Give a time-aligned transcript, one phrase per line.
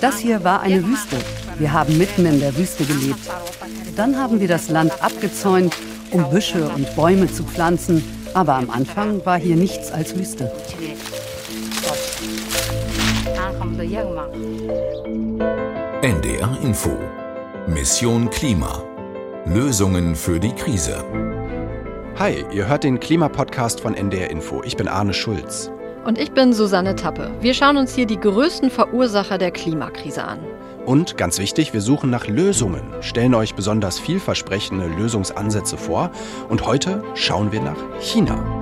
[0.00, 1.18] Das hier war eine Wüste.
[1.58, 3.20] Wir haben mitten in der Wüste gelebt.
[3.96, 5.76] Dann haben wir das Land abgezäunt,
[6.10, 8.02] um Büsche und Bäume zu pflanzen.
[8.32, 10.50] Aber am Anfang war hier nichts als Wüste.
[16.02, 16.96] NDR Info.
[17.66, 18.82] Mission Klima.
[19.44, 21.04] Lösungen für die Krise.
[22.20, 24.62] Hi, ihr hört den Klimapodcast von NDR Info.
[24.62, 25.70] Ich bin Arne Schulz.
[26.04, 27.30] Und ich bin Susanne Tappe.
[27.40, 30.38] Wir schauen uns hier die größten Verursacher der Klimakrise an.
[30.84, 36.10] Und ganz wichtig, wir suchen nach Lösungen, stellen euch besonders vielversprechende Lösungsansätze vor.
[36.50, 38.59] Und heute schauen wir nach China.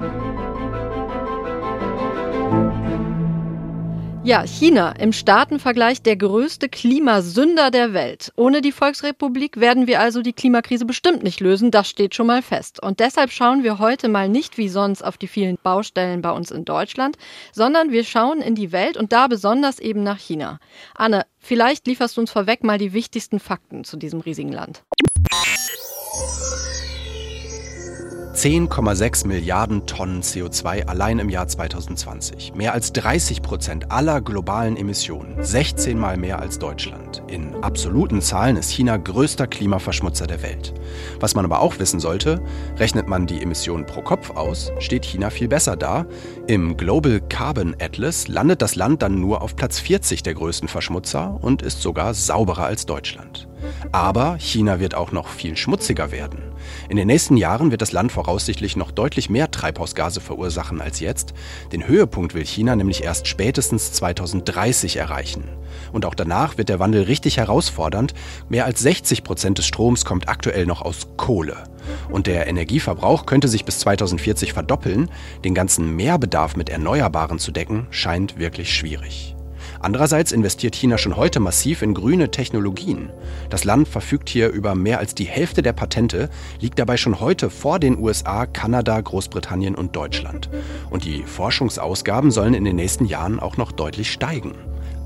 [4.28, 8.30] Ja, China im Staatenvergleich der größte Klimasünder der Welt.
[8.36, 12.42] Ohne die Volksrepublik werden wir also die Klimakrise bestimmt nicht lösen, das steht schon mal
[12.42, 12.82] fest.
[12.82, 16.50] Und deshalb schauen wir heute mal nicht wie sonst auf die vielen Baustellen bei uns
[16.50, 17.16] in Deutschland,
[17.52, 20.58] sondern wir schauen in die Welt und da besonders eben nach China.
[20.94, 24.82] Anne, vielleicht lieferst du uns vorweg mal die wichtigsten Fakten zu diesem riesigen Land.
[28.38, 32.54] 10,6 Milliarden Tonnen CO2 allein im Jahr 2020.
[32.54, 35.42] Mehr als 30 Prozent aller globalen Emissionen.
[35.42, 37.20] 16 Mal mehr als Deutschland.
[37.26, 40.72] In absoluten Zahlen ist China größter Klimaverschmutzer der Welt.
[41.18, 42.40] Was man aber auch wissen sollte,
[42.76, 46.06] rechnet man die Emissionen pro Kopf aus, steht China viel besser da.
[46.46, 51.36] Im Global Carbon Atlas landet das Land dann nur auf Platz 40 der größten Verschmutzer
[51.40, 53.47] und ist sogar sauberer als Deutschland.
[53.92, 56.42] Aber China wird auch noch viel schmutziger werden.
[56.88, 61.34] In den nächsten Jahren wird das Land voraussichtlich noch deutlich mehr Treibhausgase verursachen als jetzt.
[61.72, 65.44] Den Höhepunkt will China nämlich erst spätestens 2030 erreichen.
[65.92, 68.14] Und auch danach wird der Wandel richtig herausfordernd.
[68.48, 71.64] Mehr als 60 Prozent des Stroms kommt aktuell noch aus Kohle.
[72.10, 75.10] Und der Energieverbrauch könnte sich bis 2040 verdoppeln.
[75.44, 79.37] Den ganzen Mehrbedarf mit Erneuerbaren zu decken, scheint wirklich schwierig.
[79.80, 83.10] Andererseits investiert China schon heute massiv in grüne Technologien.
[83.50, 86.28] Das Land verfügt hier über mehr als die Hälfte der Patente,
[86.60, 90.50] liegt dabei schon heute vor den USA, Kanada, Großbritannien und Deutschland.
[90.90, 94.54] Und die Forschungsausgaben sollen in den nächsten Jahren auch noch deutlich steigen.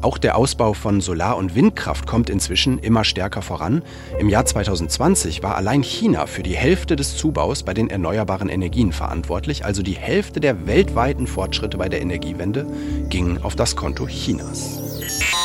[0.02, 3.82] Auch der Ausbau von Solar- und Windkraft kommt inzwischen immer stärker voran.
[4.18, 8.92] Im Jahr 2020 war allein China für die Hälfte des Zubaus bei den erneuerbaren Energien
[8.92, 12.66] verantwortlich, also die Hälfte der weltweiten Fortschritte bei der Energiewende
[13.10, 15.41] ging auf das Konto Chinas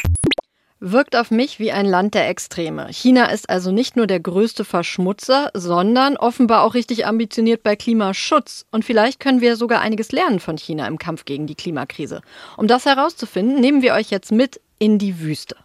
[0.80, 2.88] wirkt auf mich wie ein Land der Extreme.
[2.92, 8.66] China ist also nicht nur der größte Verschmutzer, sondern offenbar auch richtig ambitioniert bei Klimaschutz.
[8.72, 12.22] Und vielleicht können wir sogar einiges lernen von China im Kampf gegen die Klimakrise.
[12.58, 15.56] Um das herauszufinden, nehmen wir euch jetzt mit in die Wüste.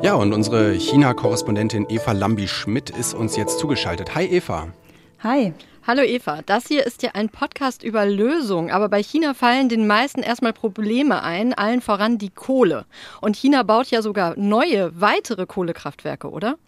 [0.00, 4.14] Ja, und unsere China-Korrespondentin Eva Lambi-Schmidt ist uns jetzt zugeschaltet.
[4.14, 4.68] Hi Eva.
[5.22, 5.52] Hi.
[5.88, 9.86] Hallo Eva, das hier ist ja ein Podcast über Lösungen, aber bei China fallen den
[9.86, 12.84] meisten erstmal Probleme ein, allen voran die Kohle.
[13.22, 16.58] Und China baut ja sogar neue, weitere Kohlekraftwerke, oder?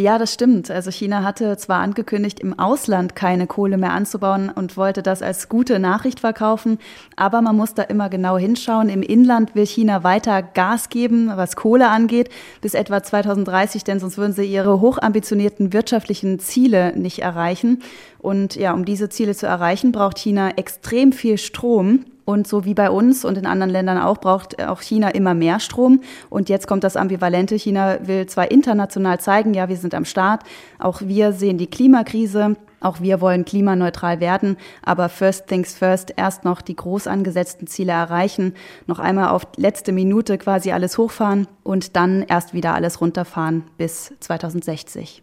[0.00, 0.70] Ja, das stimmt.
[0.70, 5.50] Also China hatte zwar angekündigt, im Ausland keine Kohle mehr anzubauen und wollte das als
[5.50, 6.78] gute Nachricht verkaufen,
[7.16, 8.88] aber man muss da immer genau hinschauen.
[8.88, 12.30] Im Inland will China weiter Gas geben, was Kohle angeht,
[12.62, 17.82] bis etwa 2030, denn sonst würden sie ihre hochambitionierten wirtschaftlichen Ziele nicht erreichen.
[18.18, 22.06] Und ja, um diese Ziele zu erreichen, braucht China extrem viel Strom.
[22.30, 25.58] Und so wie bei uns und in anderen Ländern auch, braucht auch China immer mehr
[25.58, 26.00] Strom.
[26.28, 27.56] Und jetzt kommt das Ambivalente.
[27.56, 30.44] China will zwar international zeigen, ja, wir sind am Start.
[30.78, 32.54] Auch wir sehen die Klimakrise.
[32.78, 34.58] Auch wir wollen klimaneutral werden.
[34.82, 38.54] Aber first things first, erst noch die groß angesetzten Ziele erreichen.
[38.86, 44.14] Noch einmal auf letzte Minute quasi alles hochfahren und dann erst wieder alles runterfahren bis
[44.20, 45.22] 2060.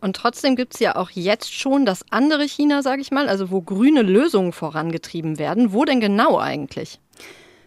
[0.00, 3.50] Und trotzdem gibt es ja auch jetzt schon das andere China, sage ich mal, also
[3.50, 5.72] wo grüne Lösungen vorangetrieben werden.
[5.72, 7.00] Wo denn genau eigentlich?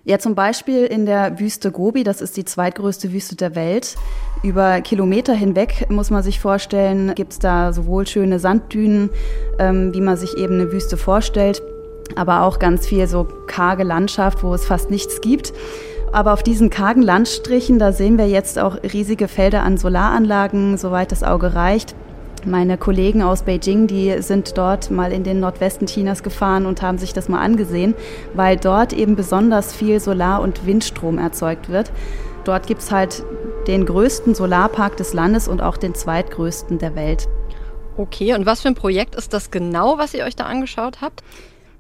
[0.04, 3.96] Ja, zum Beispiel in der Wüste Gobi, das ist die zweitgrößte Wüste der Welt.
[4.42, 9.12] Über Kilometer hinweg, muss man sich vorstellen, gibt es da sowohl schöne Sanddünen,
[9.60, 11.62] ähm, wie man sich eben eine Wüste vorstellt,
[12.16, 15.54] aber auch ganz viel so karge Landschaft, wo es fast nichts gibt.
[16.12, 21.12] Aber auf diesen kargen Landstrichen, da sehen wir jetzt auch riesige Felder an Solaranlagen, soweit
[21.12, 21.96] das Auge reicht.
[22.46, 26.98] Meine Kollegen aus Beijing, die sind dort mal in den Nordwesten Chinas gefahren und haben
[26.98, 27.94] sich das mal angesehen,
[28.34, 31.92] weil dort eben besonders viel Solar- und Windstrom erzeugt wird.
[32.44, 33.24] Dort gibt es halt
[33.68, 37.28] den größten Solarpark des Landes und auch den zweitgrößten der Welt.
[37.96, 41.22] Okay, und was für ein Projekt ist das genau, was ihr euch da angeschaut habt?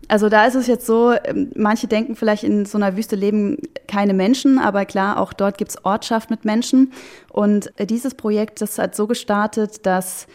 [0.08, 3.58] Also da ist es jetzt so, ähm, manche denken vielleicht in so einer Wüste leben
[3.88, 6.92] keine Menschen, aber klar, auch dort gibt es Ortschaft mit Menschen.
[7.30, 10.28] Und dieses Projekt, das hat so gestartet, dass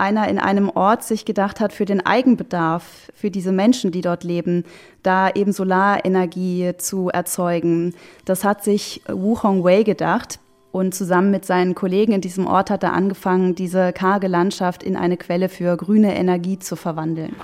[0.00, 4.24] einer in einem Ort sich gedacht hat, für den Eigenbedarf, für diese Menschen, die dort
[4.24, 4.64] leben,
[5.02, 7.94] da eben Solarenergie zu erzeugen.
[8.24, 10.40] Das hat sich Wu Hongwei gedacht.
[10.72, 14.96] Und zusammen mit seinen Kollegen in diesem Ort hat er angefangen, diese karge Landschaft in
[14.96, 17.34] eine Quelle für grüne Energie zu verwandeln.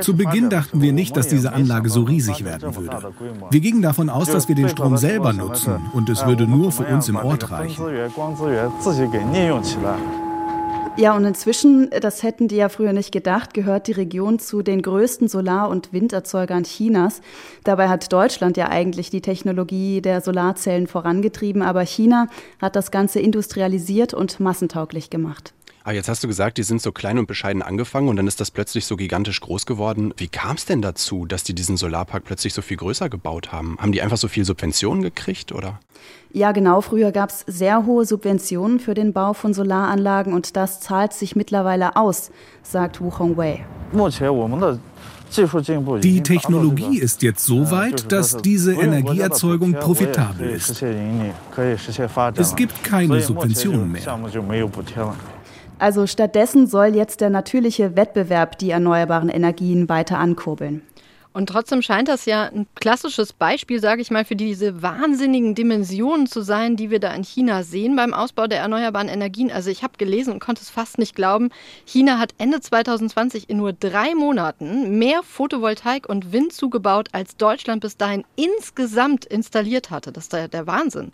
[0.00, 3.12] Zu Beginn dachten wir nicht, dass diese Anlage so riesig werden würde.
[3.50, 6.84] Wir gingen davon aus, dass wir den Strom selber nutzen und es würde nur für
[6.84, 7.84] uns im Ort reichen.
[11.00, 14.82] Ja, und inzwischen, das hätten die ja früher nicht gedacht, gehört die Region zu den
[14.82, 17.22] größten Solar- und Winderzeugern Chinas.
[17.64, 22.26] Dabei hat Deutschland ja eigentlich die Technologie der Solarzellen vorangetrieben, aber China
[22.60, 25.54] hat das Ganze industrialisiert und massentauglich gemacht.
[25.82, 28.26] Aber ah, jetzt hast du gesagt, die sind so klein und bescheiden angefangen und dann
[28.26, 30.12] ist das plötzlich so gigantisch groß geworden.
[30.18, 33.78] Wie kam es denn dazu, dass die diesen Solarpark plötzlich so viel größer gebaut haben?
[33.80, 35.80] Haben die einfach so viel Subventionen gekriegt oder?
[36.34, 36.82] Ja, genau.
[36.82, 41.34] Früher gab es sehr hohe Subventionen für den Bau von Solaranlagen und das zahlt sich
[41.34, 42.30] mittlerweile aus,
[42.62, 43.64] sagt Wu Hongwei.
[46.02, 50.82] Die Technologie ist jetzt so weit, dass diese Energieerzeugung profitabel ist.
[52.36, 54.02] Es gibt keine Subventionen mehr.
[55.80, 60.82] Also stattdessen soll jetzt der natürliche Wettbewerb die erneuerbaren Energien weiter ankurbeln.
[61.32, 66.26] Und trotzdem scheint das ja ein klassisches Beispiel, sage ich mal, für diese wahnsinnigen Dimensionen
[66.26, 69.50] zu sein, die wir da in China sehen beim Ausbau der erneuerbaren Energien.
[69.50, 71.48] Also ich habe gelesen und konnte es fast nicht glauben.
[71.86, 77.80] China hat Ende 2020 in nur drei Monaten mehr Photovoltaik und Wind zugebaut, als Deutschland
[77.80, 80.12] bis dahin insgesamt installiert hatte.
[80.12, 81.12] Das ist der, der Wahnsinn.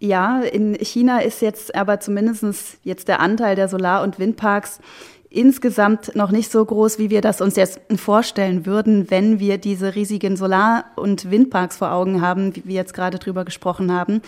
[0.00, 4.80] Ja, in China ist jetzt aber zumindest jetzt der Anteil der Solar- und Windparks
[5.28, 9.94] insgesamt noch nicht so groß, wie wir das uns jetzt vorstellen würden, wenn wir diese
[9.94, 14.22] riesigen Solar- und Windparks vor Augen haben, wie wir jetzt gerade drüber gesprochen haben.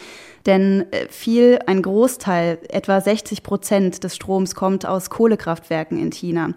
[0.45, 6.51] Denn äh, viel, ein Großteil, etwa 60 Prozent des Stroms kommt aus Kohlekraftwerken in China.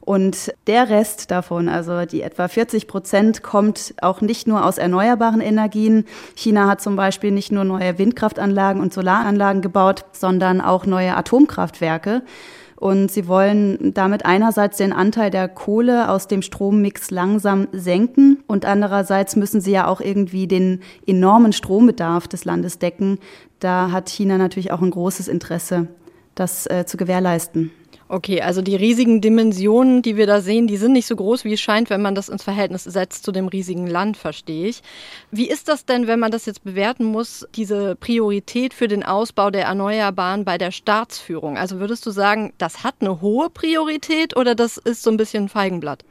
[0.00, 5.40] Und der Rest davon, also die etwa 40 Prozent, kommt auch nicht nur aus erneuerbaren
[5.40, 6.06] Energien.
[6.34, 12.22] China hat zum Beispiel nicht nur neue Windkraftanlagen und Solaranlagen gebaut, sondern auch neue Atomkraftwerke.
[12.80, 18.64] Und sie wollen damit einerseits den Anteil der Kohle aus dem Strommix langsam senken und
[18.64, 23.18] andererseits müssen sie ja auch irgendwie den enormen Strombedarf des Landes decken.
[23.58, 25.88] Da hat China natürlich auch ein großes Interesse,
[26.34, 27.70] das äh, zu gewährleisten.
[28.12, 31.52] Okay, also die riesigen Dimensionen, die wir da sehen, die sind nicht so groß, wie
[31.52, 34.82] es scheint, wenn man das ins Verhältnis setzt zu dem riesigen Land, verstehe ich.
[35.30, 39.50] Wie ist das denn, wenn man das jetzt bewerten muss, diese Priorität für den Ausbau
[39.52, 41.56] der Erneuerbaren bei der Staatsführung?
[41.56, 45.48] Also würdest du sagen, das hat eine hohe Priorität oder das ist so ein bisschen
[45.48, 46.04] Feigenblatt?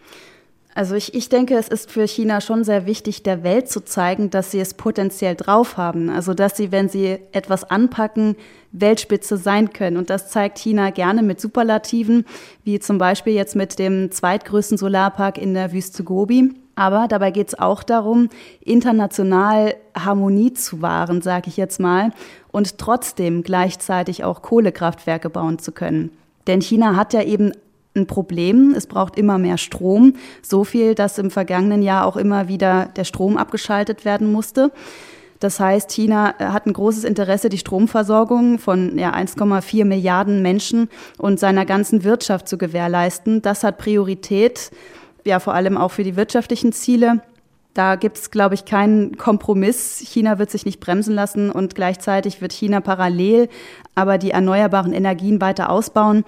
[0.80, 4.30] Also ich, ich denke, es ist für China schon sehr wichtig, der Welt zu zeigen,
[4.30, 6.10] dass sie es potenziell drauf haben.
[6.10, 8.38] Also dass sie, wenn sie etwas anpacken,
[8.72, 9.98] Weltspitze sein können.
[9.98, 12.24] Und das zeigt China gerne mit Superlativen,
[12.64, 16.54] wie zum Beispiel jetzt mit dem zweitgrößten Solarpark in der Wüste Gobi.
[16.76, 18.30] Aber dabei geht es auch darum,
[18.62, 22.14] international Harmonie zu wahren, sage ich jetzt mal,
[22.54, 26.12] und trotzdem gleichzeitig auch Kohlekraftwerke bauen zu können.
[26.48, 27.52] Denn China hat ja eben
[28.00, 28.74] ein Problem.
[28.76, 30.14] Es braucht immer mehr Strom.
[30.42, 34.72] So viel, dass im vergangenen Jahr auch immer wieder der Strom abgeschaltet werden musste.
[35.40, 41.40] Das heißt, China hat ein großes Interesse, die Stromversorgung von ja, 1,4 Milliarden Menschen und
[41.40, 43.42] seiner ganzen Wirtschaft zu gewährleisten.
[43.42, 44.72] Das hat Priorität,
[45.24, 47.22] ja vor allem auch für die wirtschaftlichen Ziele.
[47.74, 50.00] Da gibt es, glaube ich, keinen Kompromiss.
[50.06, 53.48] China wird sich nicht bremsen lassen und gleichzeitig wird China parallel
[54.00, 56.24] aber die erneuerbaren Energien weiter ausbauen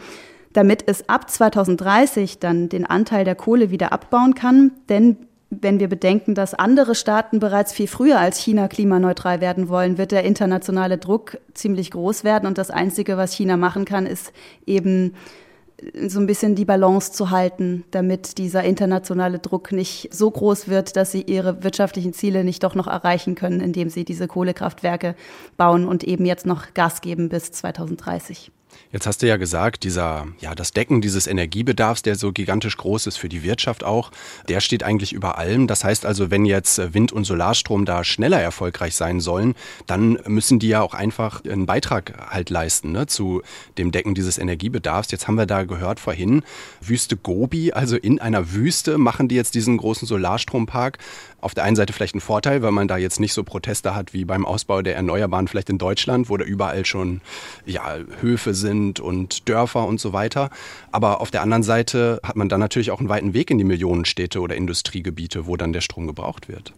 [0.54, 4.72] damit es ab 2030 dann den Anteil der Kohle wieder abbauen kann.
[4.90, 5.18] Denn
[5.50, 10.12] wenn wir bedenken, dass andere Staaten bereits viel früher als China klimaneutral werden wollen, wird
[10.12, 12.48] der internationale Druck ziemlich groß werden.
[12.48, 14.32] Und das Einzige, was China machen kann, ist
[14.66, 15.14] eben
[16.08, 20.96] so ein bisschen die Balance zu halten, damit dieser internationale Druck nicht so groß wird,
[20.96, 25.16] dass sie ihre wirtschaftlichen Ziele nicht doch noch erreichen können, indem sie diese Kohlekraftwerke
[25.58, 28.52] bauen und eben jetzt noch Gas geben bis 2030.
[28.92, 33.08] Jetzt hast du ja gesagt, dieser, ja, das Decken dieses Energiebedarfs, der so gigantisch groß
[33.08, 34.12] ist für die Wirtschaft auch,
[34.50, 35.68] der steht eigentlich über allem.
[35.68, 39.56] Das heißt also, wenn jetzt Wind- und Solarstrom da schneller erfolgreich sein sollen,
[39.88, 43.42] dann müssen die ja auch einfach einen Beitrag halt leisten ne, zu
[43.78, 45.12] dem Decken dieses Energiebedarfs.
[45.12, 46.44] Jetzt haben wir da gehört vorhin,
[46.82, 50.98] Wüste Gobi, also in einer Wüste machen die jetzt diesen großen Solarstrompark.
[51.42, 54.14] Auf der einen Seite vielleicht ein Vorteil, weil man da jetzt nicht so Proteste hat
[54.14, 57.22] wie beim Ausbau der Erneuerbaren vielleicht in Deutschland, wo da überall schon
[57.66, 60.50] ja, Höfe sind und Dörfer und so weiter.
[60.92, 63.64] Aber auf der anderen Seite hat man dann natürlich auch einen weiten Weg in die
[63.64, 66.74] Millionenstädte oder Industriegebiete, wo dann der Strom gebraucht wird.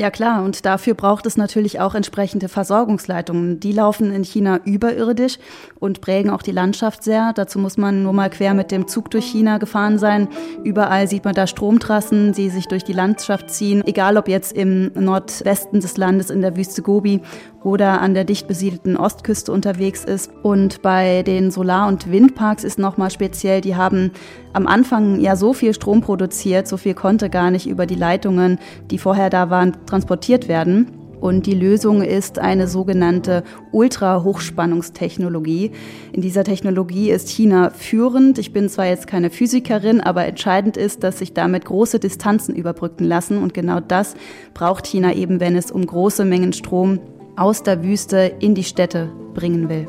[0.00, 3.58] Ja klar, und dafür braucht es natürlich auch entsprechende Versorgungsleitungen.
[3.58, 5.38] Die laufen in China überirdisch
[5.80, 7.32] und prägen auch die Landschaft sehr.
[7.34, 10.28] Dazu muss man nur mal quer mit dem Zug durch China gefahren sein.
[10.62, 14.92] Überall sieht man da Stromtrassen, die sich durch die Landschaft ziehen, egal ob jetzt im
[14.94, 17.20] Nordwesten des Landes in der Wüste Gobi
[17.64, 20.30] oder an der dicht besiedelten Ostküste unterwegs ist.
[20.44, 24.12] Und bei den Solar- und Windparks ist nochmal speziell, die haben
[24.52, 28.58] am Anfang ja so viel Strom produziert, so viel konnte gar nicht über die Leitungen,
[28.90, 30.90] die vorher da waren, transportiert werden.
[31.20, 35.72] Und die Lösung ist eine sogenannte Ultrahochspannungstechnologie.
[36.12, 38.38] In dieser Technologie ist China führend.
[38.38, 43.04] Ich bin zwar jetzt keine Physikerin, aber entscheidend ist, dass sich damit große Distanzen überbrücken
[43.04, 43.42] lassen.
[43.42, 44.14] Und genau das
[44.54, 47.00] braucht China eben, wenn es um große Mengen Strom
[47.36, 49.88] aus der Wüste in die Städte bringen will.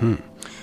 [0.00, 0.18] Mhm.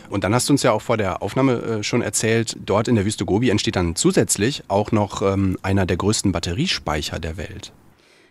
[0.10, 2.96] Und dann hast du uns ja auch vor der Aufnahme äh, schon erzählt, dort in
[2.96, 7.72] der Wüste Gobi entsteht dann zusätzlich auch noch ähm, einer der größten Batteriespeicher der Welt.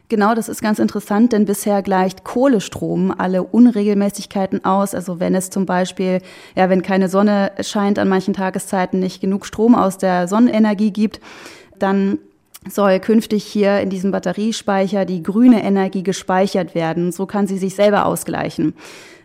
[0.09, 4.95] Genau, das ist ganz interessant, denn bisher gleicht Kohlestrom alle Unregelmäßigkeiten aus.
[4.95, 6.21] Also wenn es zum Beispiel,
[6.55, 11.21] ja, wenn keine Sonne scheint an manchen Tageszeiten, nicht genug Strom aus der Sonnenenergie gibt,
[11.81, 12.19] dann
[12.69, 17.11] soll künftig hier in diesem Batteriespeicher die grüne Energie gespeichert werden.
[17.11, 18.75] So kann sie sich selber ausgleichen.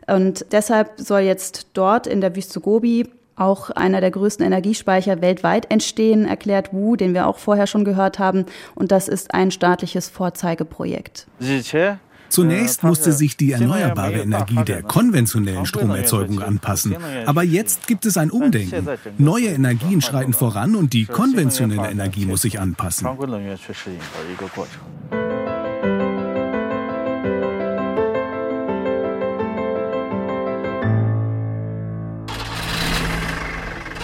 [0.08, 5.72] Und deshalb soll jetzt dort in der Wüste Gobi auch einer der größten Energiespeicher weltweit
[5.72, 8.46] entstehen, erklärt Wu, den wir auch vorher schon gehört haben.
[8.76, 11.28] Und das ist ein staatliches Vorzeigeprojekt.
[12.30, 16.96] Zunächst musste sich die erneuerbare Energie der konventionellen Stromerzeugung anpassen.
[17.26, 18.88] Aber jetzt gibt es ein Umdenken.
[19.18, 23.08] Neue Energien schreiten voran und die konventionelle Energie muss sich anpassen.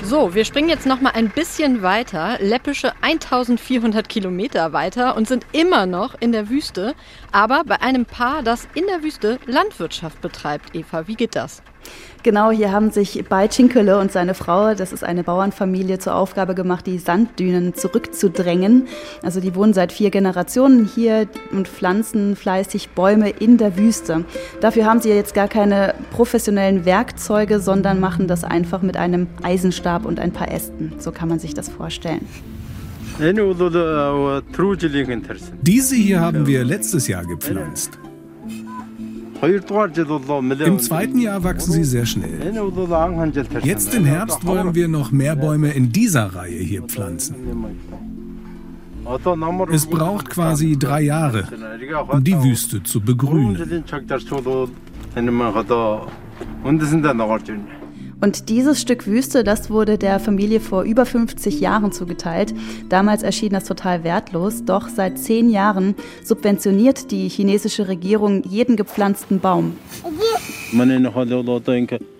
[0.10, 5.46] So, wir springen jetzt noch mal ein bisschen weiter, läppische 1400 Kilometer weiter und sind
[5.52, 6.96] immer noch in der Wüste,
[7.34, 10.74] aber bei einem Paar, das in der Wüste Landwirtschaft betreibt.
[10.74, 11.62] Eva, wie geht das?
[12.24, 16.56] Genau, hier haben sich Bai Chinkele und seine Frau, das ist eine Bauernfamilie, zur Aufgabe
[16.56, 18.88] gemacht, die Sanddünen zurückzudrängen.
[19.24, 24.26] Also die wohnen seit vier Generationen hier und pflanzen fleißig Bäume in der Wüste.
[24.60, 30.06] Dafür haben sie jetzt gar keine professionellen Werkzeuge, sondern machen das einfach mit einem Eisenstab
[30.06, 30.94] und ein paar Ästen.
[30.98, 32.26] So kann man sich das vorstellen.
[35.62, 37.98] Diese hier haben wir letztes Jahr gepflanzt.
[39.42, 42.54] Im zweiten Jahr wachsen sie sehr schnell.
[43.64, 47.36] Jetzt im Herbst wollen wir noch mehr Bäume in dieser Reihe hier pflanzen.
[49.72, 51.48] Es braucht quasi drei Jahre,
[52.10, 53.84] um die Wüste zu begrünen.
[58.20, 62.54] Und dieses Stück Wüste, das wurde der Familie vor über 50 Jahren zugeteilt.
[62.90, 69.40] Damals erschien das total wertlos, doch seit zehn Jahren subventioniert die chinesische Regierung jeden gepflanzten
[69.40, 69.78] Baum.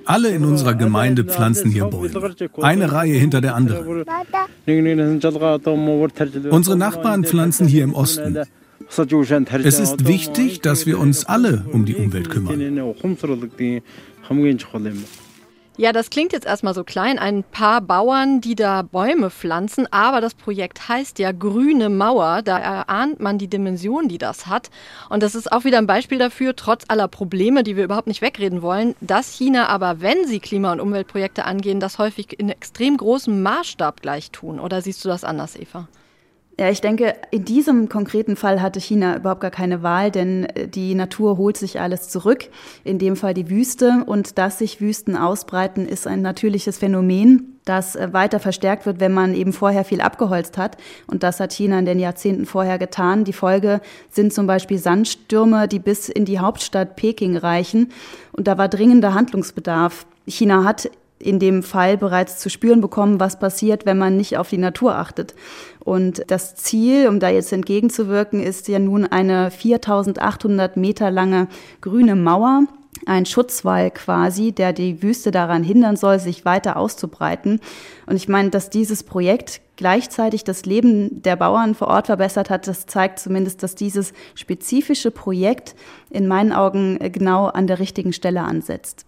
[0.06, 2.36] Alle in unserer Gemeinde pflanzen hier Bäume.
[2.62, 4.06] Eine Reihe hinter der anderen.
[6.52, 8.38] Unsere Nachbarn pflanzen hier im Osten.
[8.90, 12.88] Es ist wichtig, dass wir uns alle um die Umwelt kümmern.
[15.80, 20.22] Ja, das klingt jetzt erstmal so klein, ein paar Bauern, die da Bäume pflanzen, aber
[20.22, 24.72] das Projekt heißt ja Grüne Mauer, da erahnt man die Dimension, die das hat.
[25.10, 28.24] Und das ist auch wieder ein Beispiel dafür, trotz aller Probleme, die wir überhaupt nicht
[28.24, 32.98] wegreden wollen, dass China aber, wenn sie Klima- und Umweltprojekte angehen, das häufig in extrem
[32.98, 34.60] großem Maßstab gleich tun.
[34.60, 35.88] Oder siehst du das anders, Eva?
[36.60, 40.68] Ja, ich denke, in diesem konkreten Fall hatte China überhaupt gar keine Wahl, denn äh,
[40.68, 42.50] die Natur holt sich alles zurück,
[42.84, 44.04] in dem Fall die Wüste.
[44.08, 49.14] Und dass sich Wüsten ausbreiten, ist ein natürliches Phänomen, das äh, weiter verstärkt wird, wenn
[49.14, 50.78] man eben vorher viel abgeholzt hat.
[51.06, 53.24] Und das hat China in den Jahrzehnten vorher getan.
[53.24, 57.92] Die Folge sind zum Beispiel Sandstürme, die bis in die Hauptstadt Peking reichen.
[58.32, 60.08] Und da war dringender Handlungsbedarf.
[60.26, 64.50] China hat in dem Fall bereits zu spüren bekommen, was passiert, wenn man nicht auf
[64.50, 65.34] die Natur achtet.
[65.80, 71.48] Und das Ziel, um da jetzt entgegenzuwirken, ist ja nun eine 4800 Meter lange
[71.82, 72.64] grüne Mauer,
[73.06, 77.60] ein Schutzwall quasi, der die Wüste daran hindern soll, sich weiter auszubreiten.
[78.06, 82.68] Und ich meine, dass dieses Projekt gleichzeitig das Leben der Bauern vor Ort verbessert hat,
[82.68, 85.76] das zeigt zumindest, dass dieses spezifische Projekt
[86.10, 89.07] in meinen Augen genau an der richtigen Stelle ansetzt.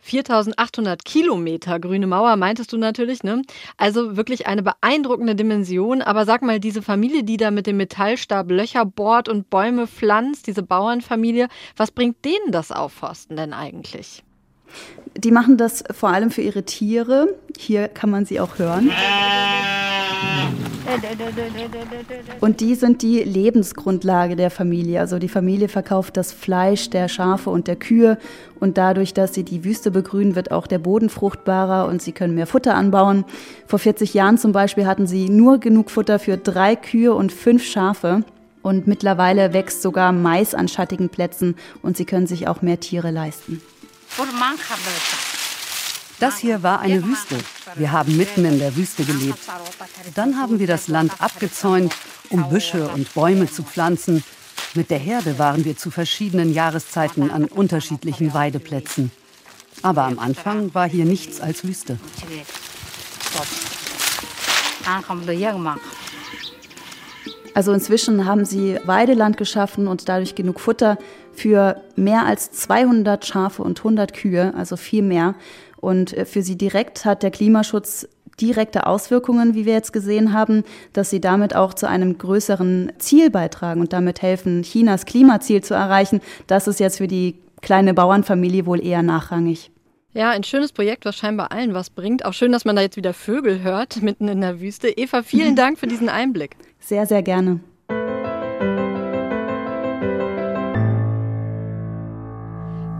[0.00, 3.42] 4800 Kilometer grüne Mauer, meintest du natürlich, ne?
[3.76, 6.02] Also wirklich eine beeindruckende Dimension.
[6.02, 10.46] Aber sag mal, diese Familie, die da mit dem Metallstab Löcher bohrt und Bäume pflanzt,
[10.46, 14.24] diese Bauernfamilie, was bringt denen das Aufforsten denn eigentlich?
[15.16, 17.36] Die machen das vor allem für ihre Tiere.
[17.58, 18.90] Hier kann man sie auch hören.
[22.40, 25.00] Und die sind die Lebensgrundlage der Familie.
[25.00, 28.18] Also die Familie verkauft das Fleisch der Schafe und der Kühe
[28.58, 32.34] und dadurch, dass sie die Wüste begrünen, wird auch der Boden fruchtbarer und sie können
[32.34, 33.24] mehr Futter anbauen.
[33.66, 37.64] Vor 40 Jahren zum Beispiel hatten sie nur genug Futter für drei Kühe und fünf
[37.64, 38.24] Schafe.
[38.62, 43.10] Und mittlerweile wächst sogar Mais an schattigen Plätzen und sie können sich auch mehr Tiere
[43.10, 43.62] leisten.
[46.20, 47.36] Das hier war eine Wüste.
[47.76, 49.38] Wir haben mitten in der Wüste gelebt.
[50.14, 51.94] Dann haben wir das Land abgezäunt,
[52.28, 54.22] um Büsche und Bäume zu pflanzen.
[54.74, 59.10] Mit der Herde waren wir zu verschiedenen Jahreszeiten an unterschiedlichen Weideplätzen.
[59.82, 61.98] Aber am Anfang war hier nichts als Wüste.
[67.54, 70.98] Also inzwischen haben sie Weideland geschaffen und dadurch genug Futter
[71.32, 75.34] für mehr als 200 Schafe und 100 Kühe, also viel mehr.
[75.80, 78.08] Und äh, für sie direkt hat der Klimaschutz
[78.40, 83.30] direkte Auswirkungen, wie wir jetzt gesehen haben, dass sie damit auch zu einem größeren Ziel
[83.30, 86.20] beitragen und damit helfen, Chinas Klimaziel zu erreichen.
[86.46, 89.70] Das ist jetzt für die kleine Bauernfamilie wohl eher nachrangig.
[90.12, 92.24] Ja, ein schönes Projekt, was scheinbar allen was bringt.
[92.24, 94.88] Auch schön, dass man da jetzt wieder Vögel hört, mitten in der Wüste.
[94.88, 96.56] Eva, vielen Dank für diesen Einblick.
[96.80, 97.60] Sehr, sehr gerne.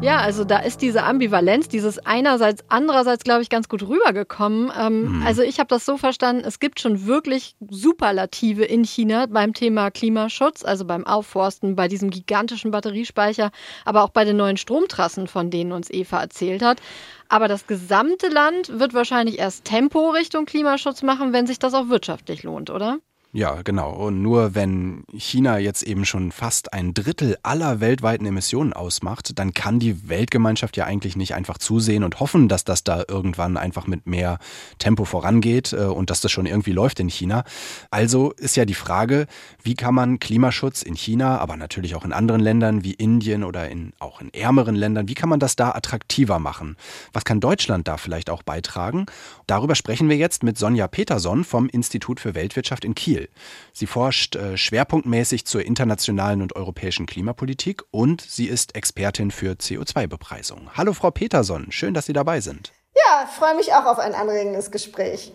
[0.02, 4.72] Ja, also da ist diese Ambivalenz, dieses einerseits, andererseits, glaube ich, ganz gut rübergekommen.
[4.78, 5.26] Ähm, mhm.
[5.26, 9.90] Also ich habe das so verstanden, es gibt schon wirklich Superlative in China beim Thema
[9.90, 13.50] Klimaschutz, also beim Aufforsten, bei diesem gigantischen Batteriespeicher,
[13.84, 16.80] aber auch bei den neuen Stromtrassen, von denen uns Eva erzählt hat.
[17.28, 21.90] Aber das gesamte Land wird wahrscheinlich erst Tempo Richtung Klimaschutz machen, wenn sich das auch
[21.90, 23.00] wirtschaftlich lohnt, oder?
[23.32, 23.92] Ja, genau.
[23.92, 29.54] Und nur wenn China jetzt eben schon fast ein Drittel aller weltweiten Emissionen ausmacht, dann
[29.54, 33.86] kann die Weltgemeinschaft ja eigentlich nicht einfach zusehen und hoffen, dass das da irgendwann einfach
[33.86, 34.40] mit mehr
[34.80, 37.44] Tempo vorangeht äh, und dass das schon irgendwie läuft in China.
[37.92, 39.28] Also ist ja die Frage,
[39.62, 43.68] wie kann man Klimaschutz in China, aber natürlich auch in anderen Ländern wie Indien oder
[43.68, 46.76] in, auch in ärmeren Ländern, wie kann man das da attraktiver machen?
[47.12, 49.06] Was kann Deutschland da vielleicht auch beitragen?
[49.46, 53.19] Darüber sprechen wir jetzt mit Sonja Peterson vom Institut für Weltwirtschaft in Kiel.
[53.20, 53.28] Kiel.
[53.72, 60.70] Sie forscht äh, schwerpunktmäßig zur internationalen und europäischen Klimapolitik und sie ist Expertin für CO2-Bepreisung.
[60.74, 62.72] Hallo Frau Peterson, schön, dass Sie dabei sind.
[62.94, 65.32] Ja, freue mich auch auf ein anregendes Gespräch.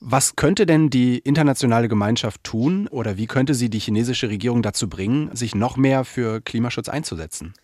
[0.00, 4.88] Was könnte denn die internationale Gemeinschaft tun oder wie könnte sie die chinesische Regierung dazu
[4.88, 7.54] bringen, sich noch mehr für Klimaschutz einzusetzen?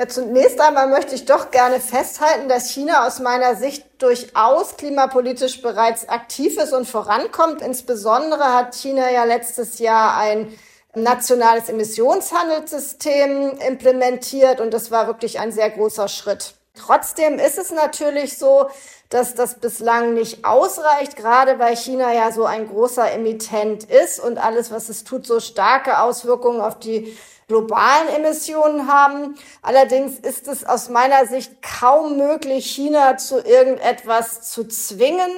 [0.00, 5.60] Ja, zunächst einmal möchte ich doch gerne festhalten, dass China aus meiner Sicht durchaus klimapolitisch
[5.60, 7.62] bereits aktiv ist und vorankommt.
[7.62, 10.56] Insbesondere hat China ja letztes Jahr ein
[10.94, 16.54] nationales Emissionshandelssystem implementiert und das war wirklich ein sehr großer Schritt.
[16.76, 18.68] Trotzdem ist es natürlich so,
[19.08, 24.38] dass das bislang nicht ausreicht, gerade weil China ja so ein großer Emittent ist und
[24.38, 29.34] alles, was es tut, so starke Auswirkungen auf die globalen Emissionen haben.
[29.62, 35.30] Allerdings ist es aus meiner Sicht kaum möglich, China zu irgendetwas zu zwingen.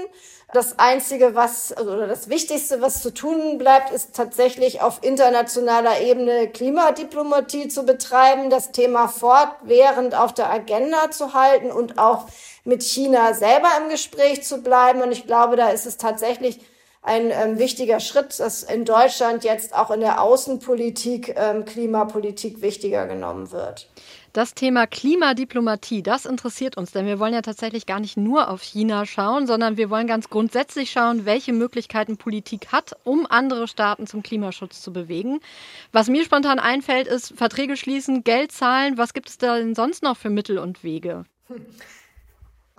[0.52, 6.00] Das Einzige, was, also, oder das Wichtigste, was zu tun bleibt, ist tatsächlich auf internationaler
[6.00, 12.26] Ebene Klimadiplomatie zu betreiben, das Thema fortwährend auf der Agenda zu halten und auch
[12.64, 15.02] mit China selber im Gespräch zu bleiben.
[15.02, 16.58] Und ich glaube, da ist es tatsächlich
[17.02, 23.06] ein ähm, wichtiger Schritt, dass in Deutschland jetzt auch in der Außenpolitik ähm, Klimapolitik wichtiger
[23.06, 23.88] genommen wird.
[24.32, 28.62] Das Thema Klimadiplomatie, das interessiert uns, denn wir wollen ja tatsächlich gar nicht nur auf
[28.62, 34.06] China schauen, sondern wir wollen ganz grundsätzlich schauen, welche Möglichkeiten Politik hat, um andere Staaten
[34.06, 35.40] zum Klimaschutz zu bewegen.
[35.90, 38.98] Was mir spontan einfällt, ist Verträge schließen, Geld zahlen.
[38.98, 41.24] Was gibt es da denn sonst noch für Mittel und Wege?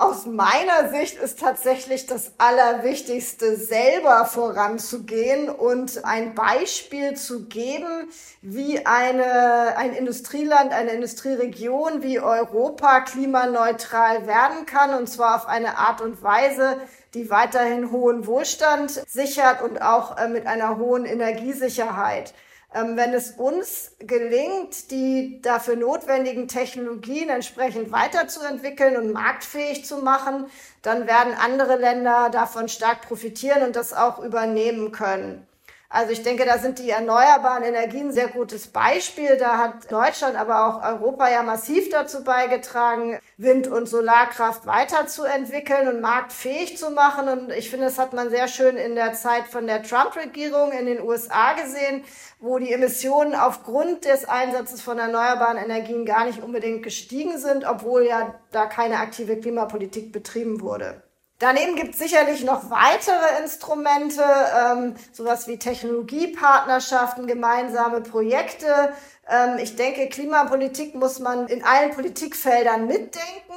[0.02, 8.10] Aus meiner Sicht ist tatsächlich das Allerwichtigste, selber voranzugehen und ein Beispiel zu geben,
[8.42, 15.78] wie eine, ein Industrieland, eine Industrieregion wie Europa klimaneutral werden kann, und zwar auf eine
[15.78, 16.78] Art und Weise,
[17.14, 22.34] die weiterhin hohen Wohlstand sichert und auch äh, mit einer hohen Energiesicherheit.
[22.74, 30.46] Ähm, wenn es uns gelingt, die dafür notwendigen Technologien entsprechend weiterzuentwickeln und marktfähig zu machen,
[30.82, 35.46] dann werden andere Länder davon stark profitieren und das auch übernehmen können.
[35.94, 39.36] Also ich denke, da sind die erneuerbaren Energien ein sehr gutes Beispiel.
[39.36, 46.00] Da hat Deutschland, aber auch Europa ja massiv dazu beigetragen, Wind- und Solarkraft weiterzuentwickeln und
[46.00, 47.28] marktfähig zu machen.
[47.28, 50.86] Und ich finde, das hat man sehr schön in der Zeit von der Trump-Regierung in
[50.86, 52.06] den USA gesehen,
[52.40, 58.04] wo die Emissionen aufgrund des Einsatzes von erneuerbaren Energien gar nicht unbedingt gestiegen sind, obwohl
[58.04, 61.04] ja da keine aktive Klimapolitik betrieben wurde.
[61.42, 68.94] Daneben gibt es sicherlich noch weitere Instrumente, ähm, sowas wie Technologiepartnerschaften, gemeinsame Projekte.
[69.28, 73.56] Ähm, ich denke, Klimapolitik muss man in allen Politikfeldern mitdenken.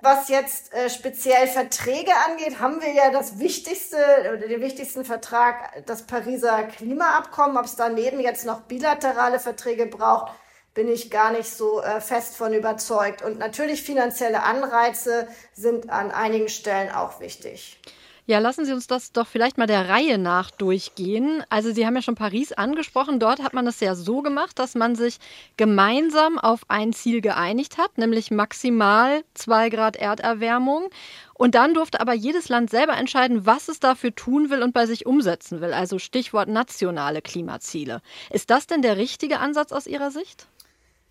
[0.00, 5.84] Was jetzt äh, speziell Verträge angeht, haben wir ja das wichtigste oder den wichtigsten Vertrag,
[5.84, 7.56] das Pariser Klimaabkommen.
[7.56, 10.30] Ob es daneben jetzt noch bilaterale Verträge braucht,
[10.76, 13.22] bin ich gar nicht so äh, fest von überzeugt.
[13.22, 17.80] Und natürlich finanzielle Anreize sind an einigen Stellen auch wichtig.
[18.28, 21.44] Ja, lassen Sie uns das doch vielleicht mal der Reihe nach durchgehen.
[21.48, 23.20] Also Sie haben ja schon Paris angesprochen.
[23.20, 25.18] Dort hat man es ja so gemacht, dass man sich
[25.56, 30.90] gemeinsam auf ein Ziel geeinigt hat, nämlich maximal zwei Grad Erderwärmung.
[31.34, 34.86] Und dann durfte aber jedes Land selber entscheiden, was es dafür tun will und bei
[34.86, 35.72] sich umsetzen will.
[35.72, 38.02] Also Stichwort nationale Klimaziele.
[38.30, 40.48] Ist das denn der richtige Ansatz aus Ihrer Sicht?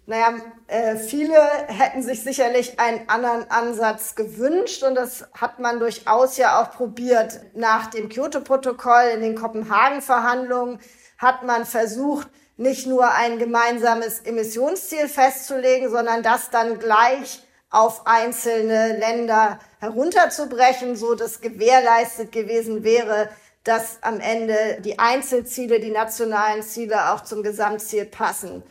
[0.08, 0.36] Naja,
[0.68, 6.62] äh, viele hätten sich sicherlich einen anderen Ansatz gewünscht und das hat man durchaus ja
[6.62, 7.40] auch probiert.
[7.56, 10.80] Nach dem Kyoto-Protokoll in den Kopenhagen-Verhandlungen
[11.18, 17.42] hat man versucht, nicht nur ein gemeinsames Emissionsziel festzulegen, sondern das dann gleich
[17.72, 23.30] auf einzelne Länder herunterzubrechen, so dass gewährleistet gewesen wäre,
[23.64, 28.64] dass am Ende die Einzelziele, die nationalen Ziele auch zum Gesamtziel passen.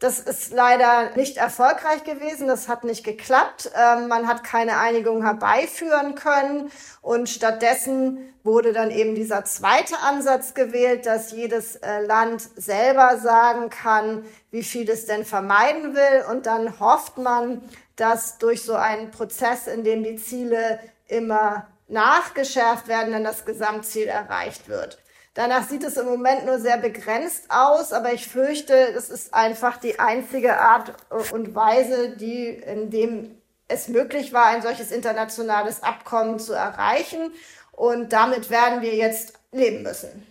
[0.00, 2.48] Das ist leider nicht erfolgreich gewesen.
[2.48, 3.70] Das hat nicht geklappt.
[3.76, 6.72] Ähm, man hat keine Einigung herbeiführen können.
[7.02, 13.68] Und stattdessen wurde dann eben dieser zweite Ansatz gewählt, dass jedes äh, Land selber sagen
[13.68, 16.24] kann, wie viel es denn vermeiden will.
[16.30, 17.60] Und dann hofft man,
[17.96, 24.06] dass durch so einen Prozess, in dem die Ziele immer nachgeschärft werden, dann das Gesamtziel
[24.06, 24.96] erreicht wird.
[25.40, 29.78] Danach sieht es im Moment nur sehr begrenzt aus, aber ich fürchte, es ist einfach
[29.78, 30.92] die einzige Art
[31.32, 37.32] und Weise, die, in dem es möglich war, ein solches internationales Abkommen zu erreichen.
[37.72, 40.29] Und damit werden wir jetzt leben müssen.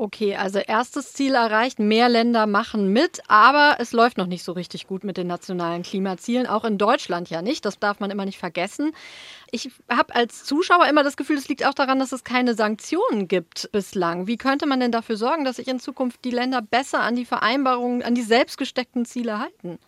[0.00, 4.52] Okay, also erstes Ziel erreicht, mehr Länder machen mit, aber es läuft noch nicht so
[4.52, 8.24] richtig gut mit den nationalen Klimazielen, auch in Deutschland ja nicht, das darf man immer
[8.24, 8.92] nicht vergessen.
[9.50, 13.26] Ich habe als Zuschauer immer das Gefühl, es liegt auch daran, dass es keine Sanktionen
[13.26, 14.28] gibt bislang.
[14.28, 17.24] Wie könnte man denn dafür sorgen, dass sich in Zukunft die Länder besser an die
[17.24, 19.80] Vereinbarungen, an die selbstgesteckten Ziele halten?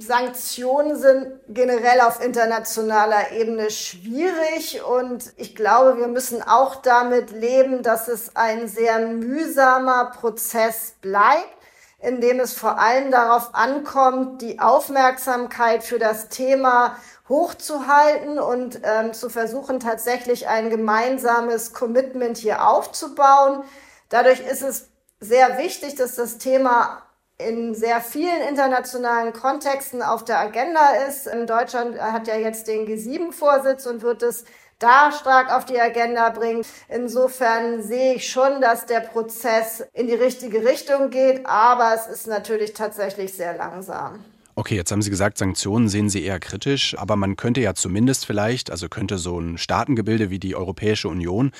[0.00, 7.82] Sanktionen sind generell auf internationaler Ebene schwierig und ich glaube, wir müssen auch damit leben,
[7.82, 11.54] dass es ein sehr mühsamer Prozess bleibt,
[11.98, 16.96] in dem es vor allem darauf ankommt, die Aufmerksamkeit für das Thema
[17.28, 23.64] hochzuhalten und ähm, zu versuchen, tatsächlich ein gemeinsames Commitment hier aufzubauen.
[24.08, 24.88] Dadurch ist es
[25.20, 27.02] sehr wichtig, dass das Thema
[27.48, 31.26] in sehr vielen internationalen Kontexten auf der Agenda ist.
[31.26, 34.44] In Deutschland hat ja jetzt den G7-Vorsitz und wird es
[34.78, 36.64] da stark auf die Agenda bringen.
[36.88, 42.26] Insofern sehe ich schon, dass der Prozess in die richtige Richtung geht, aber es ist
[42.26, 44.24] natürlich tatsächlich sehr langsam.
[44.56, 48.26] Okay, jetzt haben Sie gesagt, Sanktionen sehen Sie eher kritisch, aber man könnte ja zumindest
[48.26, 51.52] vielleicht, also könnte so ein Staatengebilde wie die Europäische Union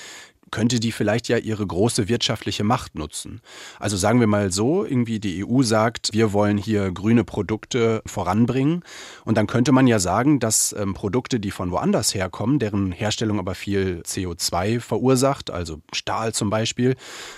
[0.50, 3.40] könnte die vielleicht ja ihre große wirtschaftliche Macht nutzen.
[3.78, 8.82] Also sagen wir mal so, irgendwie die EU sagt, wir wollen hier grüne Produkte voranbringen.
[9.24, 13.38] Und dann könnte man ja sagen, dass ähm, Produkte, die von woanders herkommen, deren Herstellung
[13.38, 16.96] aber viel CO2 verursacht, also Stahl zum Beispiel,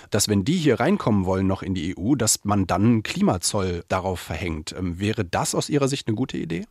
[0.09, 4.19] dass wenn die hier reinkommen wollen noch in die EU, dass man dann Klimazoll darauf
[4.19, 4.73] verhängt.
[4.77, 6.65] Ähm, wäre das aus Ihrer Sicht eine gute Idee?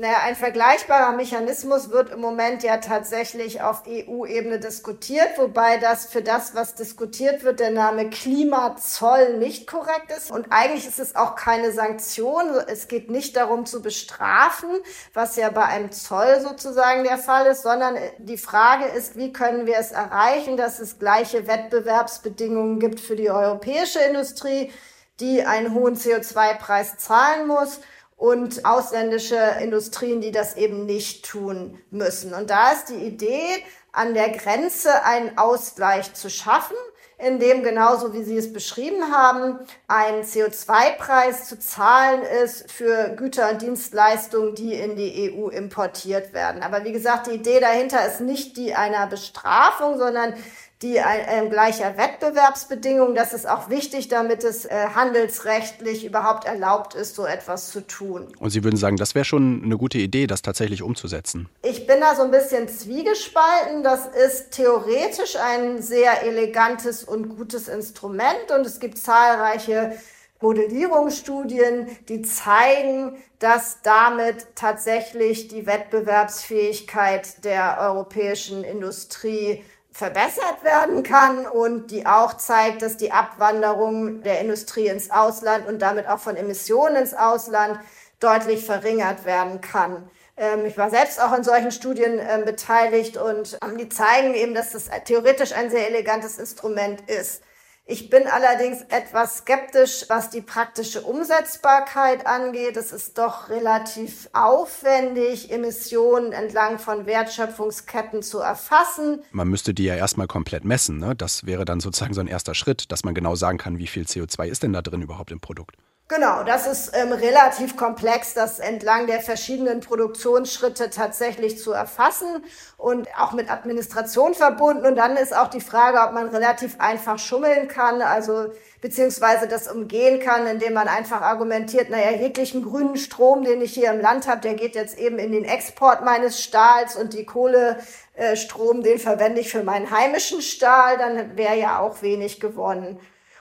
[0.00, 6.22] Naja, ein vergleichbarer Mechanismus wird im Moment ja tatsächlich auf EU-Ebene diskutiert, wobei das für
[6.22, 10.30] das, was diskutiert wird, der Name Klimazoll nicht korrekt ist.
[10.30, 12.44] Und eigentlich ist es auch keine Sanktion.
[12.68, 14.70] Es geht nicht darum zu bestrafen,
[15.14, 19.66] was ja bei einem Zoll sozusagen der Fall ist, sondern die Frage ist, wie können
[19.66, 24.72] wir es erreichen, dass es gleiche Wettbewerbsbedingungen gibt für die europäische Industrie,
[25.18, 27.80] die einen hohen CO2-Preis zahlen muss
[28.18, 32.34] und ausländische Industrien, die das eben nicht tun müssen.
[32.34, 36.76] Und da ist die Idee, an der Grenze einen Ausgleich zu schaffen,
[37.16, 43.50] in dem genauso wie Sie es beschrieben haben, ein CO2-Preis zu zahlen ist für Güter
[43.50, 46.62] und Dienstleistungen, die in die EU importiert werden.
[46.62, 50.34] Aber wie gesagt, die Idee dahinter ist nicht die einer Bestrafung, sondern
[50.82, 53.14] die äh, gleicher Wettbewerbsbedingungen.
[53.14, 58.28] Das ist auch wichtig, damit es äh, handelsrechtlich überhaupt erlaubt ist, so etwas zu tun.
[58.38, 61.48] Und Sie würden sagen, das wäre schon eine gute Idee, das tatsächlich umzusetzen?
[61.62, 63.82] Ich bin da so ein bisschen zwiegespalten.
[63.82, 69.98] Das ist theoretisch ein sehr elegantes und gutes Instrument und es gibt zahlreiche
[70.40, 79.64] Modellierungsstudien, die zeigen, dass damit tatsächlich die Wettbewerbsfähigkeit der europäischen Industrie
[79.98, 85.82] verbessert werden kann und die auch zeigt, dass die Abwanderung der Industrie ins Ausland und
[85.82, 87.80] damit auch von Emissionen ins Ausland
[88.20, 90.08] deutlich verringert werden kann.
[90.36, 94.70] Ähm, ich war selbst auch in solchen Studien ähm, beteiligt und die zeigen eben, dass
[94.70, 97.42] das theoretisch ein sehr elegantes Instrument ist.
[97.90, 102.76] Ich bin allerdings etwas skeptisch, was die praktische Umsetzbarkeit angeht.
[102.76, 109.22] Es ist doch relativ aufwendig, Emissionen entlang von Wertschöpfungsketten zu erfassen.
[109.30, 110.98] Man müsste die ja erstmal komplett messen.
[110.98, 111.16] Ne?
[111.16, 114.02] Das wäre dann sozusagen so ein erster Schritt, dass man genau sagen kann, wie viel
[114.02, 115.76] CO2 ist denn da drin überhaupt im Produkt.
[116.10, 122.46] Genau, das ist ähm, relativ komplex, das entlang der verschiedenen Produktionsschritte tatsächlich zu erfassen
[122.78, 124.86] und auch mit Administration verbunden.
[124.86, 128.46] Und dann ist auch die Frage, ob man relativ einfach schummeln kann, also
[128.80, 133.92] beziehungsweise das umgehen kann, indem man einfach argumentiert, naja, jeglichen grünen Strom, den ich hier
[133.92, 138.82] im Land habe, der geht jetzt eben in den Export meines Stahls und die Kohlestrom,
[138.82, 142.98] den verwende ich für meinen heimischen Stahl, dann wäre ja auch wenig gewonnen.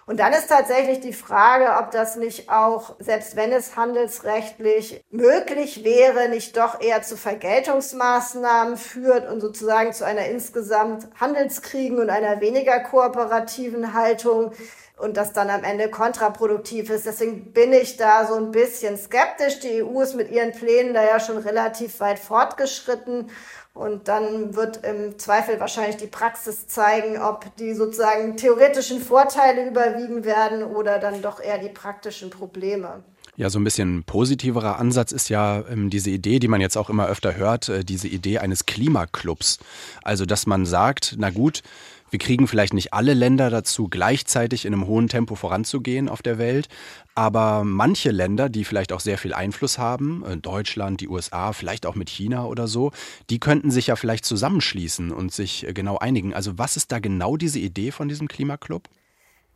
[0.07, 5.83] Und dann ist tatsächlich die Frage, ob das nicht auch, selbst wenn es handelsrechtlich möglich
[5.83, 12.39] wäre, nicht doch eher zu Vergeltungsmaßnahmen führt und sozusagen zu einer insgesamt Handelskriegen und einer
[12.39, 14.53] weniger kooperativen Haltung
[14.97, 17.05] und das dann am Ende kontraproduktiv ist.
[17.05, 19.59] Deswegen bin ich da so ein bisschen skeptisch.
[19.59, 23.29] Die EU ist mit ihren Plänen da ja schon relativ weit fortgeschritten
[23.77, 30.25] und dann wird im Zweifel wahrscheinlich die Praxis zeigen, ob die sozusagen theoretischen Vorteile überwiegen
[30.25, 33.03] werden oder dann doch eher die praktischen Probleme.
[33.37, 36.89] Ja, so ein bisschen positiverer Ansatz ist ja ähm, diese Idee, die man jetzt auch
[36.89, 39.59] immer öfter hört, äh, diese Idee eines Klimaclubs.
[40.01, 41.61] Also, dass man sagt, na gut,
[42.09, 46.37] wir kriegen vielleicht nicht alle Länder dazu, gleichzeitig in einem hohen Tempo voranzugehen auf der
[46.37, 46.67] Welt,
[47.15, 51.85] aber manche Länder, die vielleicht auch sehr viel Einfluss haben, äh, Deutschland, die USA, vielleicht
[51.85, 52.91] auch mit China oder so,
[53.29, 56.33] die könnten sich ja vielleicht zusammenschließen und sich äh, genau einigen.
[56.33, 58.83] Also was ist da genau diese Idee von diesem Klimaclub?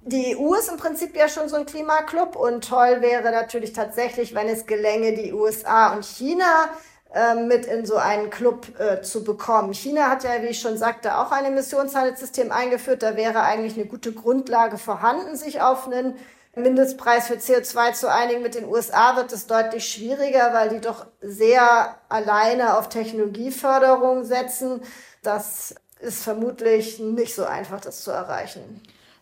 [0.04, 4.34] Die EU ist im Prinzip ja schon so ein Klimaclub und toll wäre natürlich tatsächlich,
[4.34, 6.70] wenn es gelänge, die USA und China
[7.48, 9.74] mit in so einen Club äh, zu bekommen.
[9.74, 13.04] China hat ja, wie ich schon sagte, auch ein Emissionshandelssystem eingeführt.
[13.04, 16.16] Da wäre eigentlich eine gute Grundlage vorhanden, sich auf einen
[16.56, 18.42] Mindestpreis für CO2 zu einigen.
[18.42, 24.82] Mit den USA wird es deutlich schwieriger, weil die doch sehr alleine auf Technologieförderung setzen.
[25.22, 28.82] Das ist vermutlich nicht so einfach, das zu erreichen.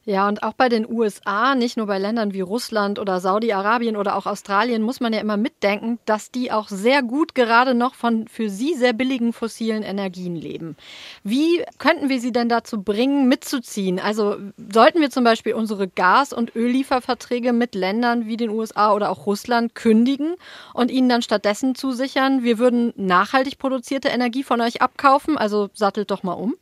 [0.09, 4.15] Ja, und auch bei den USA, nicht nur bei Ländern wie Russland oder Saudi-Arabien oder
[4.15, 8.27] auch Australien, muss man ja immer mitdenken, dass die auch sehr gut gerade noch von
[8.27, 10.75] für sie sehr billigen fossilen Energien leben.
[11.23, 13.99] Wie könnten wir sie denn dazu bringen, mitzuziehen?
[13.99, 14.37] Also
[14.73, 19.27] sollten wir zum Beispiel unsere Gas- und Öllieferverträge mit Ländern wie den USA oder auch
[19.27, 20.37] Russland kündigen
[20.73, 25.37] und ihnen dann stattdessen zusichern, wir würden nachhaltig produzierte Energie von euch abkaufen?
[25.37, 26.55] Also sattelt doch mal um.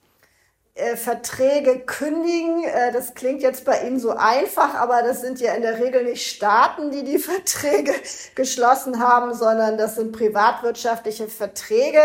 [0.78, 2.64] Äh, Verträge kündigen.
[2.64, 6.04] Äh, das klingt jetzt bei Ihnen so einfach, aber das sind ja in der Regel
[6.04, 7.94] nicht Staaten, die die Verträge
[8.36, 12.00] geschlossen haben, sondern das sind privatwirtschaftliche Verträge.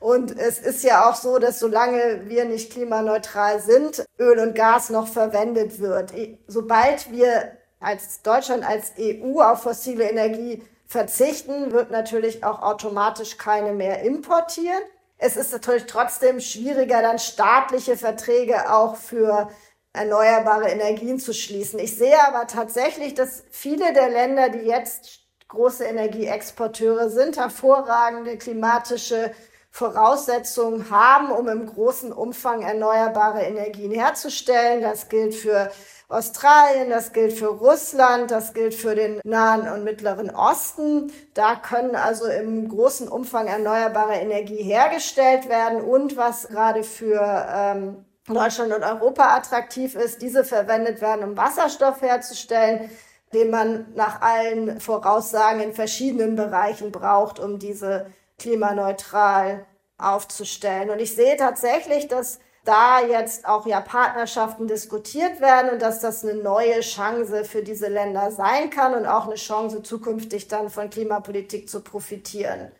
[0.00, 4.90] Und es ist ja auch so, dass solange wir nicht klimaneutral sind, Öl und Gas
[4.90, 6.12] noch verwendet wird.
[6.48, 13.72] Sobald wir als Deutschland, als EU auf fossile Energie verzichten, wird natürlich auch automatisch keine
[13.72, 14.82] mehr importieren.
[15.18, 19.50] Es ist natürlich trotzdem schwieriger, dann staatliche Verträge auch für
[19.92, 21.78] erneuerbare Energien zu schließen.
[21.78, 29.32] Ich sehe aber tatsächlich, dass viele der Länder, die jetzt große Energieexporteure sind, hervorragende klimatische
[29.70, 34.82] Voraussetzungen haben, um im großen Umfang erneuerbare Energien herzustellen.
[34.82, 35.70] Das gilt für
[36.08, 41.12] Australien, das gilt für Russland, das gilt für den Nahen und Mittleren Osten.
[41.34, 48.04] Da können also im großen Umfang erneuerbare Energie hergestellt werden und was gerade für ähm,
[48.28, 52.90] Deutschland und Europa attraktiv ist, diese verwendet werden, um Wasserstoff herzustellen,
[53.32, 58.06] den man nach allen Voraussagen in verschiedenen Bereichen braucht, um diese
[58.38, 59.66] klimaneutral
[59.98, 60.90] aufzustellen.
[60.90, 66.24] Und ich sehe tatsächlich, dass da jetzt auch ja Partnerschaften diskutiert werden und dass das
[66.24, 70.90] eine neue Chance für diese Länder sein kann und auch eine Chance zukünftig dann von
[70.90, 72.72] Klimapolitik zu profitieren.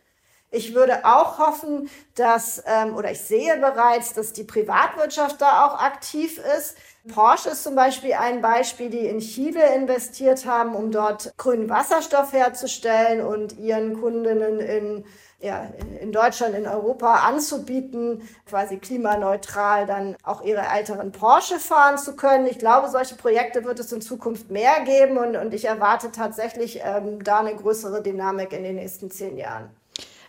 [0.49, 5.81] Ich würde auch hoffen, dass, ähm, oder ich sehe bereits, dass die Privatwirtschaft da auch
[5.81, 6.77] aktiv ist.
[7.13, 12.31] Porsche ist zum Beispiel ein Beispiel, die in Chile investiert haben, um dort grünen Wasserstoff
[12.31, 15.05] herzustellen und ihren Kundinnen in
[15.39, 15.67] ja,
[16.01, 22.47] in Deutschland, in Europa anzubieten, quasi klimaneutral dann auch ihre älteren Porsche fahren zu können.
[22.47, 26.81] Ich glaube, solche Projekte wird es in Zukunft mehr geben und, und ich erwarte tatsächlich
[26.83, 29.69] ähm, da eine größere Dynamik in den nächsten zehn Jahren.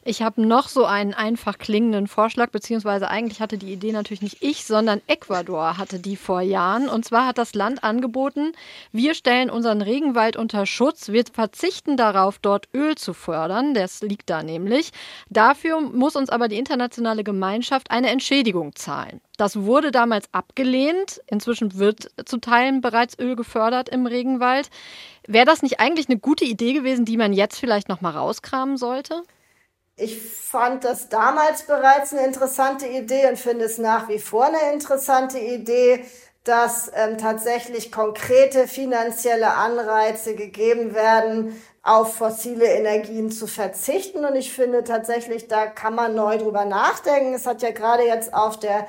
[0.04, 4.42] Ich habe noch so einen einfach klingenden Vorschlag, beziehungsweise eigentlich hatte die Idee natürlich nicht
[4.42, 6.88] ich, sondern Ecuador hatte die vor Jahren.
[6.88, 8.52] Und zwar hat das Land angeboten,
[8.92, 14.30] wir stellen unseren Regenwald unter Schutz, wir verzichten darauf, dort Öl zu fördern, das liegt
[14.30, 14.90] da nämlich.
[15.30, 19.20] Dafür muss uns aber die internationale Gemeinschaft eine Entschädigung zahlen.
[19.36, 21.22] Das wurde damals abgelehnt.
[21.28, 24.68] Inzwischen wird zu Teilen bereits Öl gefördert im Regenwald.
[25.26, 28.76] Wäre das nicht eigentlich eine gute Idee gewesen, die man jetzt vielleicht noch mal rauskramen
[28.76, 29.22] sollte?
[29.98, 34.72] Ich fand das damals bereits eine interessante Idee und finde es nach wie vor eine
[34.72, 36.04] interessante Idee,
[36.44, 44.24] dass ähm, tatsächlich konkrete finanzielle Anreize gegeben werden, auf fossile Energien zu verzichten.
[44.24, 47.34] Und ich finde tatsächlich, da kann man neu drüber nachdenken.
[47.34, 48.86] Es hat ja gerade jetzt auf der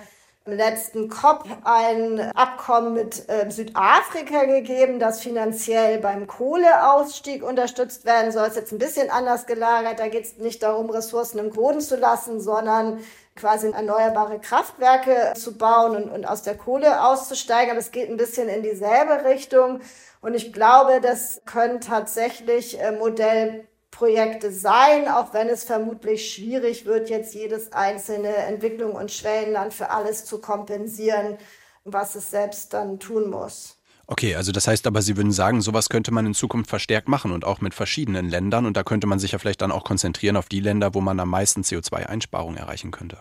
[0.52, 8.48] letzten COP ein Abkommen mit äh, Südafrika gegeben, das finanziell beim Kohleausstieg unterstützt werden soll.
[8.48, 10.00] Ist jetzt ein bisschen anders gelagert.
[10.00, 13.00] Da geht es nicht darum, Ressourcen im Boden zu lassen, sondern
[13.36, 17.72] quasi erneuerbare Kraftwerke zu bauen und, und aus der Kohle auszusteigen.
[17.72, 19.80] Aber es geht ein bisschen in dieselbe Richtung.
[20.22, 26.86] Und ich glaube, das können tatsächlich äh, Modell Projekte sein, auch wenn es vermutlich schwierig
[26.86, 31.38] wird, jetzt jedes einzelne Entwicklung und Schwellenland für alles zu kompensieren,
[31.84, 33.80] was es selbst dann tun muss.
[34.12, 37.32] Okay, also das heißt aber, Sie würden sagen, sowas könnte man in Zukunft verstärkt machen
[37.32, 38.66] und auch mit verschiedenen Ländern.
[38.66, 41.20] Und da könnte man sich ja vielleicht dann auch konzentrieren auf die Länder, wo man
[41.20, 43.20] am meisten CO2-Einsparungen erreichen könnte.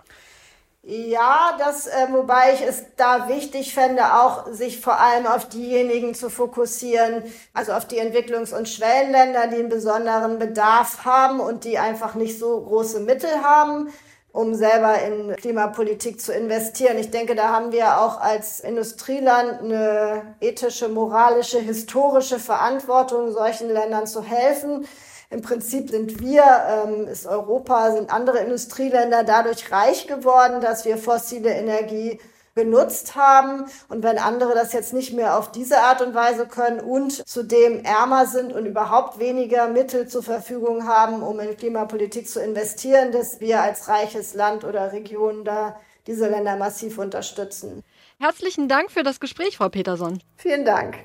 [0.91, 6.15] Ja, das, äh, wobei ich es da wichtig fände, auch sich vor allem auf diejenigen
[6.15, 11.79] zu fokussieren, also auf die Entwicklungs- und Schwellenländer, die einen besonderen Bedarf haben und die
[11.79, 13.91] einfach nicht so große Mittel haben,
[14.33, 16.97] um selber in Klimapolitik zu investieren.
[16.97, 24.07] Ich denke, da haben wir auch als Industrieland eine ethische, moralische, historische Verantwortung, solchen Ländern
[24.07, 24.89] zu helfen.
[25.31, 30.97] Im Prinzip sind wir, ähm, ist Europa, sind andere Industrieländer dadurch reich geworden, dass wir
[30.97, 32.19] fossile Energie
[32.55, 33.67] genutzt haben.
[33.89, 37.85] Und wenn andere das jetzt nicht mehr auf diese Art und Weise können und zudem
[37.85, 43.39] ärmer sind und überhaupt weniger Mittel zur Verfügung haben, um in Klimapolitik zu investieren, dass
[43.41, 47.85] wir als reiches Land oder Region da diese Länder massiv unterstützen.
[48.19, 50.21] Herzlichen Dank für das Gespräch, Frau Peterson.
[50.37, 50.97] Vielen Dank.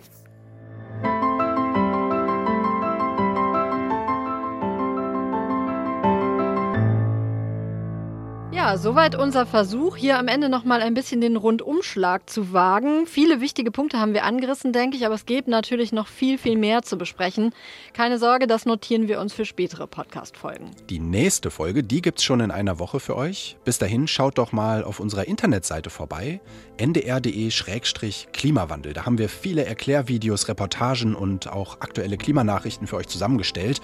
[8.78, 13.06] Soweit unser Versuch, hier am Ende nochmal ein bisschen den Rundumschlag zu wagen.
[13.06, 16.58] Viele wichtige Punkte haben wir angerissen, denke ich, aber es gibt natürlich noch viel, viel
[16.58, 17.54] mehr zu besprechen.
[17.94, 20.72] Keine Sorge, das notieren wir uns für spätere Podcast-Folgen.
[20.90, 23.58] Die nächste Folge, die gibt's schon in einer Woche für euch.
[23.64, 26.42] Bis dahin schaut doch mal auf unserer Internetseite vorbei,
[26.78, 28.94] ndr.de-klimawandel.
[28.94, 33.82] Da haben wir viele Erklärvideos, Reportagen und auch aktuelle Klimanachrichten für euch zusammengestellt.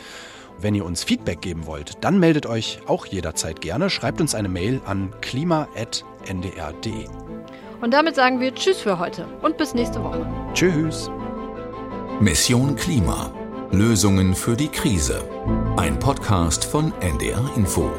[0.61, 3.89] Wenn ihr uns Feedback geben wollt, dann meldet euch auch jederzeit gerne.
[3.89, 7.07] Schreibt uns eine Mail an klima.ndr.de.
[7.81, 10.27] Und damit sagen wir Tschüss für heute und bis nächste Woche.
[10.53, 11.09] Tschüss.
[12.19, 13.31] Mission Klima.
[13.71, 15.23] Lösungen für die Krise.
[15.77, 17.89] Ein Podcast von NDR Info.